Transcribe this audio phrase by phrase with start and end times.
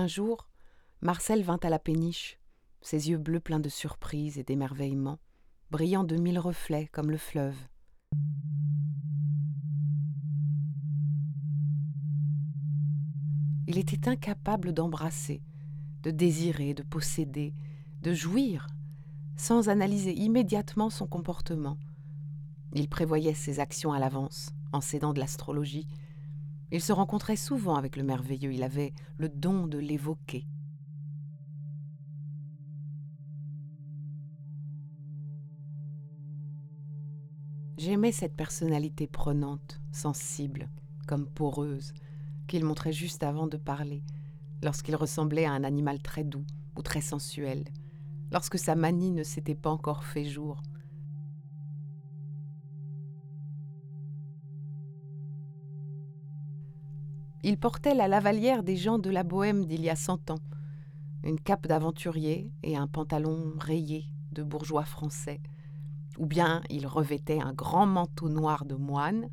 [0.00, 0.48] Un jour,
[1.02, 2.38] Marcel vint à la péniche,
[2.80, 5.18] ses yeux bleus pleins de surprise et d'émerveillement,
[5.70, 7.54] brillant de mille reflets comme le fleuve.
[13.66, 15.42] Il était incapable d'embrasser,
[16.02, 17.52] de désirer, de posséder,
[18.00, 18.68] de jouir,
[19.36, 21.76] sans analyser immédiatement son comportement.
[22.72, 25.86] Il prévoyait ses actions à l'avance, en s'aidant de l'astrologie.
[26.72, 30.46] Il se rencontrait souvent avec le merveilleux, il avait le don de l'évoquer.
[37.76, 40.68] J'aimais cette personnalité prenante, sensible,
[41.06, 41.94] comme poreuse,
[42.46, 44.04] qu'il montrait juste avant de parler,
[44.62, 46.44] lorsqu'il ressemblait à un animal très doux
[46.76, 47.64] ou très sensuel,
[48.30, 50.62] lorsque sa manie ne s'était pas encore fait jour.
[57.42, 60.40] Il portait la lavalière des gens de la bohème d'il y a cent ans,
[61.24, 65.40] une cape d'aventurier et un pantalon rayé de bourgeois français,
[66.18, 69.30] ou bien il revêtait un grand manteau noir de moine,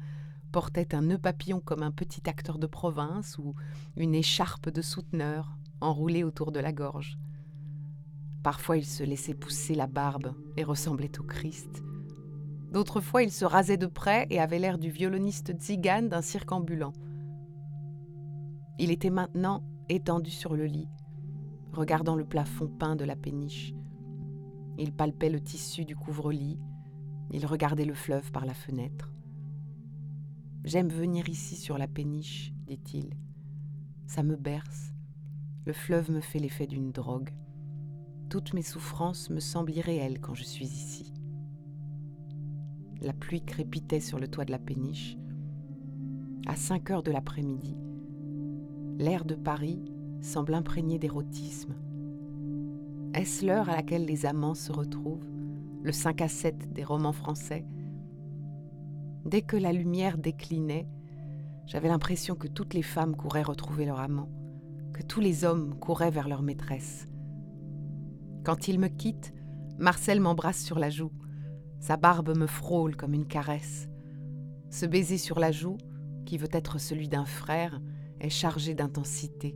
[0.54, 3.56] portait un nœud papillon comme un petit acteur de province ou
[3.98, 7.18] une écharpe de souteneur enroulée autour de la gorge.
[8.42, 11.84] Parfois il se laissait pousser la barbe et ressemblait au Christ.
[12.72, 16.54] D'autres fois il se rasait de près et avait l'air du violoniste tzigane d'un cirque
[16.54, 16.94] ambulant.
[18.80, 20.88] Il était maintenant étendu sur le lit,
[21.72, 23.74] regardant le plafond peint de la péniche.
[24.78, 26.60] Il palpait le tissu du couvre-lit,
[27.32, 29.12] il regardait le fleuve par la fenêtre.
[30.64, 33.18] J'aime venir ici sur la péniche, dit-il.
[34.06, 34.94] Ça me berce.
[35.66, 37.32] Le fleuve me fait l'effet d'une drogue.
[38.30, 41.14] Toutes mes souffrances me semblent irréelles quand je suis ici.
[43.02, 45.18] La pluie crépitait sur le toit de la péniche.
[46.46, 47.78] À cinq heures de l'après-midi,
[48.98, 49.80] l'air de Paris
[50.22, 51.76] semble imprégné d'érotisme.
[53.14, 55.30] Est-ce l'heure à laquelle les amants se retrouvent,
[55.84, 57.66] le 5 à 7 des romans français?
[59.26, 60.88] Dès que la lumière déclinait,
[61.68, 64.30] j'avais l'impression que toutes les femmes couraient retrouver leur amant,
[64.94, 67.06] que tous les hommes couraient vers leur maîtresse.
[68.44, 69.34] Quand il me quitte,
[69.78, 71.12] Marcel m'embrasse sur la joue.
[71.80, 73.90] Sa barbe me frôle comme une caresse.
[74.72, 75.78] Ce baiser sur la joue,
[76.26, 77.80] qui veut être celui d'un frère,
[78.20, 79.56] est chargé d'intensité.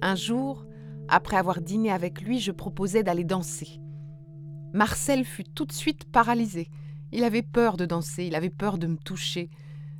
[0.00, 0.66] Un jour,
[1.08, 3.80] après avoir dîné avec lui, je proposai d'aller danser.
[4.72, 6.68] Marcel fut tout de suite paralysé.
[7.10, 9.50] Il avait peur de danser, il avait peur de me toucher.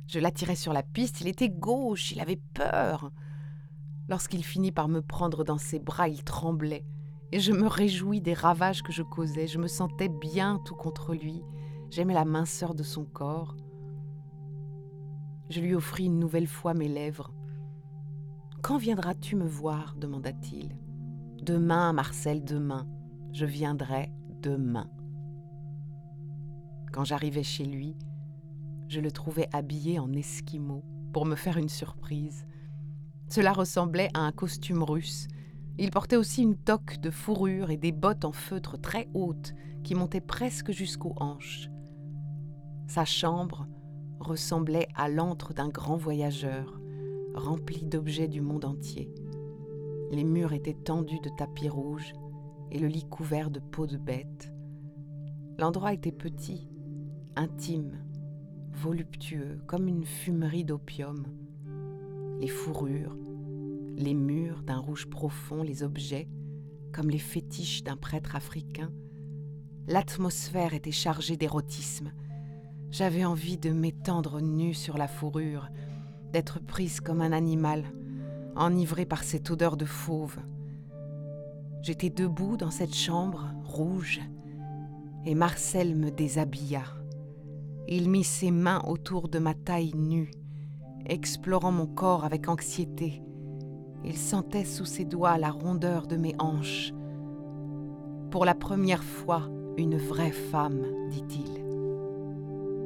[0.07, 3.11] Je l'attirais sur la piste, il était gauche, il avait peur.
[4.07, 6.85] Lorsqu'il finit par me prendre dans ses bras, il tremblait,
[7.31, 11.13] et je me réjouis des ravages que je causais, je me sentais bien tout contre
[11.13, 11.43] lui,
[11.91, 13.55] j'aimais la minceur de son corps.
[15.49, 17.33] Je lui offris une nouvelle fois mes lèvres.
[18.61, 19.95] Quand viendras-tu me voir?
[19.95, 20.77] demanda-t-il.
[21.41, 22.87] Demain, Marcel, demain.
[23.33, 24.11] Je viendrai
[24.41, 24.89] demain.
[26.91, 27.95] Quand j'arrivais chez lui,
[28.87, 30.83] je le trouvais habillé en esquimau
[31.13, 32.45] pour me faire une surprise.
[33.27, 35.27] Cela ressemblait à un costume russe.
[35.77, 39.95] Il portait aussi une toque de fourrure et des bottes en feutre très hautes qui
[39.95, 41.69] montaient presque jusqu'aux hanches.
[42.87, 43.67] Sa chambre
[44.19, 46.79] ressemblait à l'antre d'un grand voyageur,
[47.33, 49.13] rempli d'objets du monde entier.
[50.11, 52.13] Les murs étaient tendus de tapis rouges
[52.71, 54.51] et le lit couvert de peaux de bêtes.
[55.57, 56.69] L'endroit était petit,
[57.35, 57.97] intime,
[58.73, 61.25] voluptueux, comme une fumerie d'opium.
[62.39, 63.17] Les fourrures,
[63.95, 66.29] les murs d'un rouge profond, les objets,
[66.93, 68.91] comme les fétiches d'un prêtre africain.
[69.87, 72.11] L'atmosphère était chargée d'érotisme.
[72.91, 75.69] J'avais envie de m'étendre nue sur la fourrure,
[76.33, 77.83] d'être prise comme un animal,
[78.55, 80.37] enivrée par cette odeur de fauve.
[81.83, 84.19] J'étais debout dans cette chambre rouge,
[85.25, 86.83] et Marcel me déshabilla.
[87.87, 90.31] Il mit ses mains autour de ma taille nue,
[91.05, 93.21] explorant mon corps avec anxiété.
[94.03, 96.91] Il sentait sous ses doigts la rondeur de mes hanches.
[98.31, 101.58] Pour la première fois, une vraie femme, dit-il.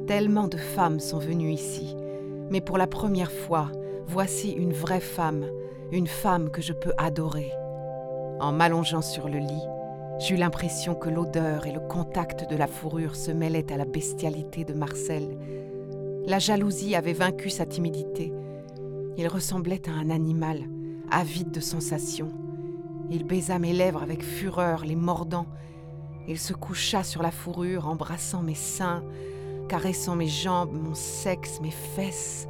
[0.06, 1.96] Tellement de femmes sont venues ici,
[2.50, 3.70] mais pour la première fois,
[4.06, 5.46] voici une vraie femme,
[5.92, 7.50] une femme que je peux adorer.
[8.40, 9.62] En m'allongeant sur le lit,
[10.20, 14.64] J'eus l'impression que l'odeur et le contact de la fourrure se mêlaient à la bestialité
[14.64, 15.36] de Marcel.
[16.26, 18.32] La jalousie avait vaincu sa timidité.
[19.16, 20.60] Il ressemblait à un animal,
[21.10, 22.30] avide de sensations.
[23.10, 25.46] Il baisa mes lèvres avec fureur, les mordant.
[26.28, 29.02] Il se coucha sur la fourrure, embrassant mes seins,
[29.66, 32.46] caressant mes jambes, mon sexe, mes fesses.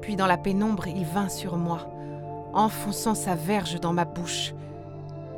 [0.00, 1.88] Puis dans la pénombre, il vint sur moi.
[2.54, 4.52] enfonçant sa verge dans ma bouche.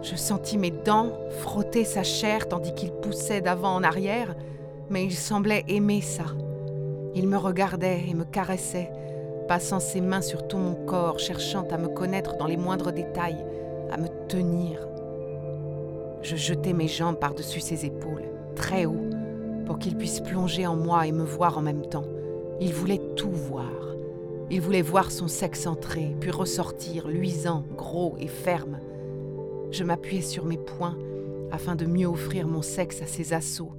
[0.02, 4.34] Je sentis mes dents frotter sa chair tandis qu'il poussait d'avant en arrière,
[4.90, 6.24] mais il semblait aimer ça.
[7.14, 8.90] Il me regardait et me caressait,
[9.46, 13.44] passant ses mains sur tout mon corps, cherchant à me connaître dans les moindres détails,
[13.92, 14.88] à me tenir.
[16.22, 18.24] Je jetai mes jambes par-dessus ses épaules,
[18.56, 19.08] très haut,
[19.66, 22.06] pour qu'il puisse plonger en moi et me voir en même temps.
[22.60, 23.70] Il voulait tout voir.
[24.50, 28.78] Il voulait voir son sexe entrer, puis ressortir, luisant, gros et ferme.
[29.70, 30.96] Je m'appuyais sur mes poings
[31.50, 33.72] afin de mieux offrir mon sexe à ses assauts.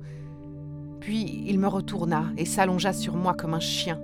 [0.99, 4.01] Puis il me retourna et s'allongea sur moi comme un chien,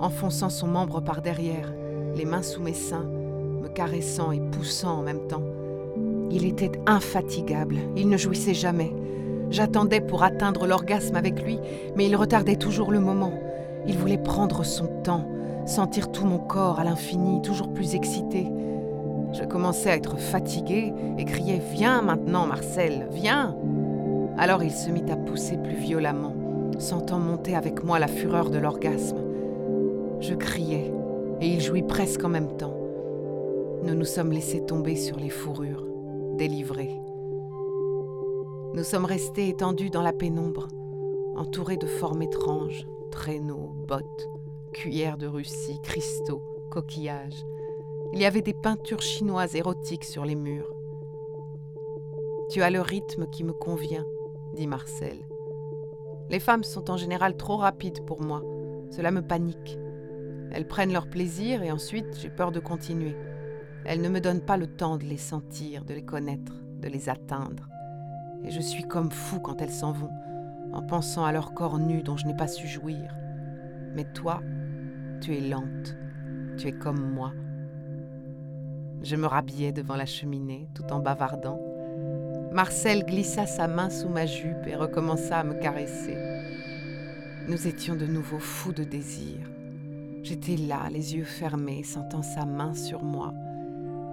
[0.00, 1.72] enfonçant son membre par derrière,
[2.16, 3.04] les mains sous mes seins,
[3.62, 5.44] me caressant et poussant en même temps.
[6.30, 8.92] Il était infatigable, il ne jouissait jamais.
[9.50, 11.58] J'attendais pour atteindre l'orgasme avec lui,
[11.96, 13.32] mais il retardait toujours le moment.
[13.86, 15.26] Il voulait prendre son temps,
[15.66, 18.46] sentir tout mon corps à l'infini, toujours plus excité.
[19.32, 23.56] Je commençais à être fatiguée et criais Viens maintenant, Marcel, viens
[24.38, 26.34] Alors il se mit à pousser plus violemment,
[26.78, 29.18] sentant monter avec moi la fureur de l'orgasme.
[30.20, 30.92] Je criais,
[31.40, 32.76] et il jouit presque en même temps.
[33.82, 35.86] Nous nous sommes laissés tomber sur les fourrures,
[36.36, 37.00] délivrés.
[38.72, 40.68] Nous sommes restés étendus dans la pénombre,
[41.34, 44.28] entourés de formes étranges, traîneaux, bottes,
[44.72, 46.40] cuillères de Russie, cristaux,
[46.70, 47.44] coquillages.
[48.12, 50.72] Il y avait des peintures chinoises érotiques sur les murs.
[52.48, 54.06] Tu as le rythme qui me convient,
[54.54, 55.18] dit Marcel.
[56.28, 58.40] Les femmes sont en général trop rapides pour moi.
[58.92, 59.78] Cela me panique.
[60.52, 63.16] Elles prennent leur plaisir et ensuite j'ai peur de continuer.
[63.84, 67.08] Elles ne me donnent pas le temps de les sentir, de les connaître, de les
[67.08, 67.68] atteindre.
[68.44, 70.10] Et je suis comme fou quand elles s'en vont,
[70.72, 73.14] en pensant à leur corps nu dont je n'ai pas su jouir.
[73.94, 74.40] Mais toi,
[75.20, 75.96] tu es lente,
[76.56, 77.32] tu es comme moi.
[79.02, 81.60] Je me rhabillais devant la cheminée tout en bavardant.
[82.52, 86.16] Marcel glissa sa main sous ma jupe et recommença à me caresser.
[87.48, 89.38] Nous étions de nouveau fous de désir.
[90.22, 93.32] J'étais là, les yeux fermés, sentant sa main sur moi.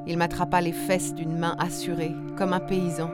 [0.05, 3.09] Il m'attrapa les fesses d'une main assurée, comme un paysan,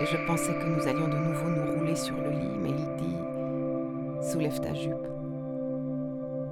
[0.00, 2.96] et je pensais que nous allions de nouveau nous rouler sur le lit, mais il
[2.96, 5.06] dit Soulève ta jupe.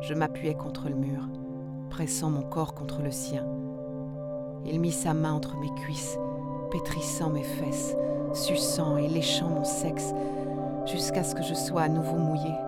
[0.00, 1.28] Je m'appuyais contre le mur,
[1.90, 3.46] pressant mon corps contre le sien.
[4.64, 6.18] Il mit sa main entre mes cuisses,
[6.70, 7.96] pétrissant mes fesses,
[8.32, 10.12] suçant et léchant mon sexe,
[10.86, 12.58] jusqu'à ce que je sois à nouveau mouillée.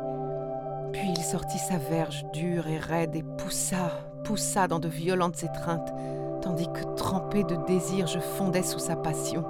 [0.93, 3.91] Puis il sortit sa verge dure et raide et poussa,
[4.25, 5.93] poussa dans de violentes étreintes,
[6.41, 9.45] tandis que trempé de désir, je fondais sous sa passion.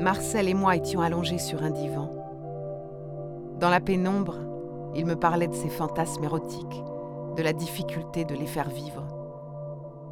[0.00, 2.10] Marcel et moi étions allongés sur un divan.
[3.58, 4.36] Dans la pénombre,
[4.94, 6.82] il me parlait de ses fantasmes érotiques,
[7.36, 9.06] de la difficulté de les faire vivre.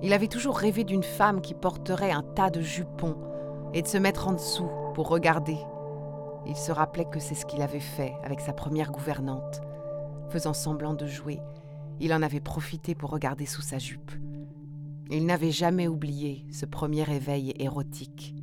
[0.03, 3.17] Il avait toujours rêvé d'une femme qui porterait un tas de jupons
[3.75, 5.59] et de se mettre en dessous pour regarder
[6.49, 9.61] il se rappelait que c'est ce qu'il avait fait avec sa première gouvernante.
[10.31, 11.41] Faisant semblant de jouer,
[12.01, 14.13] il en avait profité pour regarder sous sa jupe.
[15.11, 18.35] Il n'avait jamais oublié ce premier éveil érotique.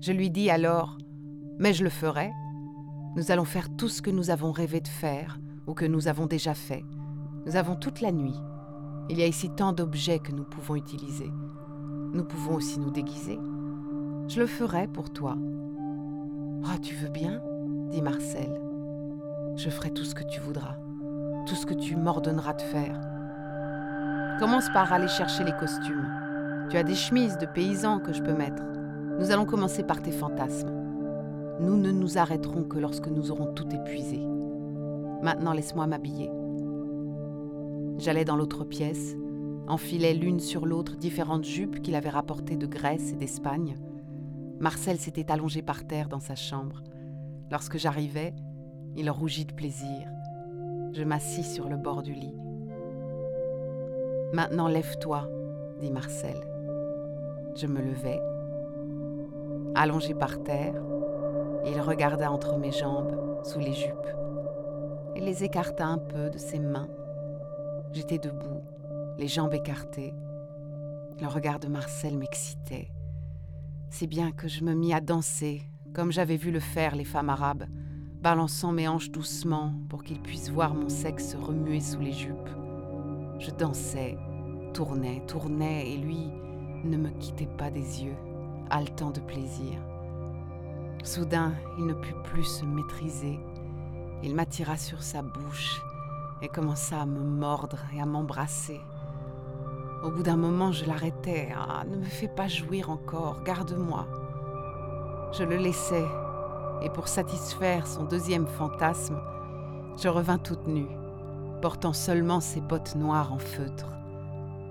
[0.00, 0.96] Je lui dis alors
[1.58, 2.32] Mais je le ferai.
[3.16, 6.26] Nous allons faire tout ce que nous avons rêvé de faire ou que nous avons
[6.26, 6.84] déjà fait.
[7.44, 8.38] Nous avons toute la nuit.
[9.10, 11.30] Il y a ici tant d'objets que nous pouvons utiliser.
[12.14, 13.38] Nous pouvons aussi nous déguiser.
[14.28, 15.36] Je le ferai pour toi.
[16.64, 17.42] Ah, tu veux bien?
[17.90, 18.60] dit Marcel.
[19.56, 20.76] Je ferai tout ce que tu voudras,
[21.46, 23.00] tout ce que tu m'ordonneras de faire.
[24.38, 26.08] Commence par aller chercher les costumes.
[26.70, 28.62] Tu as des chemises de paysans que je peux mettre.
[29.20, 30.72] Nous allons commencer par tes fantasmes.
[31.60, 34.18] Nous ne nous arrêterons que lorsque nous aurons tout épuisé.
[35.22, 36.30] Maintenant, laisse-moi m'habiller.
[37.98, 39.14] J'allais dans l'autre pièce,
[39.68, 43.76] enfilais l'une sur l'autre différentes jupes qu'il avait rapportées de Grèce et d'Espagne
[44.60, 46.82] Marcel s'était allongé par terre dans sa chambre.
[47.50, 48.34] Lorsque j'arrivais,
[48.94, 50.06] il rougit de plaisir.
[50.92, 52.36] Je m'assis sur le bord du lit.
[54.34, 55.28] Maintenant lève-toi,
[55.80, 56.36] dit Marcel.
[57.56, 58.20] Je me levai.
[59.82, 60.74] Allongé par terre,
[61.64, 64.14] il regarda entre mes jambes, sous les jupes.
[65.16, 66.90] Il les écarta un peu de ses mains.
[67.90, 68.60] J'étais debout,
[69.16, 70.12] les jambes écartées.
[71.18, 72.90] Le regard de Marcel m'excitait
[73.88, 75.62] si bien que je me mis à danser,
[75.94, 77.64] comme j'avais vu le faire les femmes arabes,
[78.22, 82.50] balançant mes hanches doucement pour qu'ils puissent voir mon sexe remuer sous les jupes.
[83.38, 84.18] Je dansais,
[84.74, 86.30] tournais, tournais, et lui
[86.84, 88.16] ne me quittait pas des yeux,
[88.70, 89.78] haletant de plaisir.
[91.02, 93.38] Soudain, il ne put plus se maîtriser.
[94.22, 95.82] Il m'attira sur sa bouche
[96.42, 98.80] et commença à me mordre et à m'embrasser.
[100.02, 101.48] Au bout d'un moment, je l'arrêtais.
[101.56, 104.06] Ah, ne me fais pas jouir encore, garde-moi.
[105.32, 106.06] Je le laissais,
[106.82, 109.20] et pour satisfaire son deuxième fantasme,
[110.02, 110.88] je revins toute nue,
[111.60, 113.86] portant seulement ses bottes noires en feutre.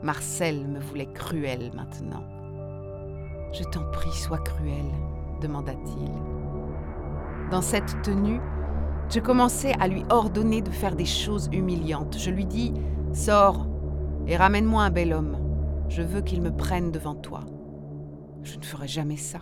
[0.02, 2.24] Marcel me voulait cruelle maintenant.
[3.52, 4.92] Je t'en prie, sois cruelle,
[5.42, 6.12] demanda-t-il.
[7.50, 8.40] Dans cette tenue,
[9.10, 12.18] je commençai à lui ordonner de faire des choses humiliantes.
[12.18, 12.74] Je lui dis
[13.12, 13.68] Sors
[14.28, 15.38] et ramène-moi un bel homme.
[15.90, 17.46] Je veux qu'il me prenne devant toi.
[18.44, 19.40] Je ne ferai jamais ça.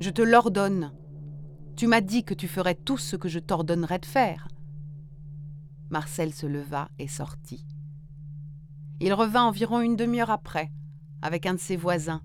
[0.00, 0.92] Je te l'ordonne.
[1.76, 4.48] Tu m'as dit que tu ferais tout ce que je t'ordonnerais de faire.
[5.88, 7.64] Marcel se leva et sortit.
[9.00, 10.70] Il revint environ une demi-heure après,
[11.22, 12.22] avec un de ses voisins,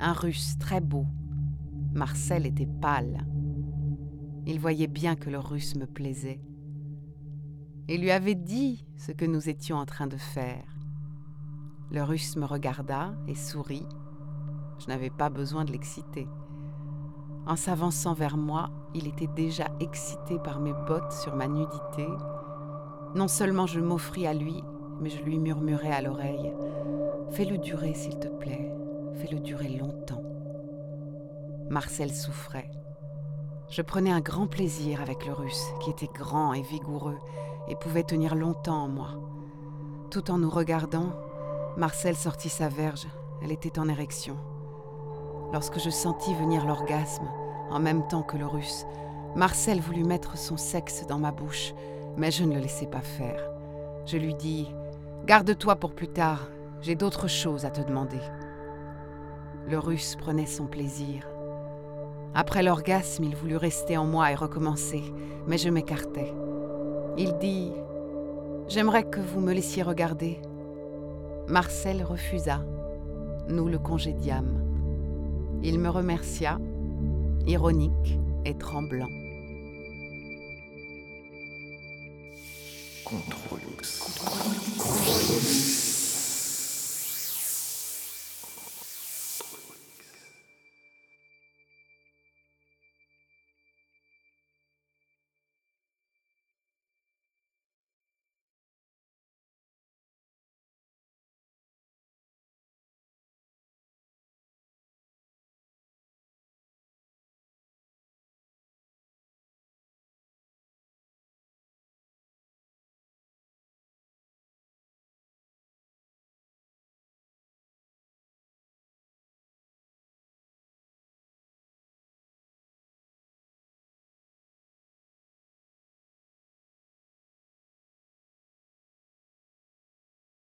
[0.00, 1.06] un russe très beau.
[1.92, 3.26] Marcel était pâle.
[4.46, 6.40] Il voyait bien que le russe me plaisait.
[7.88, 10.64] Il lui avait dit ce que nous étions en train de faire.
[11.90, 13.86] Le russe me regarda et sourit.
[14.78, 16.26] Je n'avais pas besoin de l'exciter.
[17.46, 22.06] En s'avançant vers moi, il était déjà excité par mes bottes sur ma nudité.
[23.14, 24.64] Non seulement je m'offris à lui,
[25.00, 26.52] mais je lui murmurai à l'oreille
[27.30, 28.72] Fais-le durer, s'il te plaît,
[29.16, 30.22] fais-le durer longtemps.
[31.68, 32.70] Marcel souffrait.
[33.70, 37.18] Je prenais un grand plaisir avec le russe, qui était grand et vigoureux,
[37.68, 39.08] et pouvait tenir longtemps en moi.
[40.10, 41.12] Tout en nous regardant,
[41.76, 43.06] Marcel sortit sa verge,
[43.42, 44.36] elle était en érection.
[45.52, 47.28] Lorsque je sentis venir l'orgasme,
[47.70, 48.86] en même temps que le russe,
[49.34, 51.74] Marcel voulut mettre son sexe dans ma bouche,
[52.16, 53.50] mais je ne le laissai pas faire.
[54.06, 54.68] Je lui dis
[55.26, 56.48] Garde-toi pour plus tard,
[56.80, 58.20] j'ai d'autres choses à te demander.
[59.66, 61.26] Le russe prenait son plaisir.
[62.34, 65.02] Après l'orgasme, il voulut rester en moi et recommencer,
[65.46, 66.34] mais je m'écartai.
[67.16, 67.72] Il dit
[68.68, 70.40] J'aimerais que vous me laissiez regarder.
[71.48, 72.62] Marcel refusa.
[73.48, 74.62] Nous le congédiâmes.
[75.62, 76.58] Il me remercia,
[77.46, 79.08] ironique et tremblant.
[83.04, 85.93] Contrôle X.